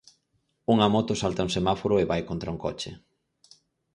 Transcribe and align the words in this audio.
Unha 0.73 0.91
moto 0.93 1.13
salta 1.21 1.45
un 1.47 1.51
semáforo 1.57 1.95
é 2.03 2.05
vai 2.11 2.21
contra 2.29 2.53
un 2.53 2.59
coche. 2.65 2.91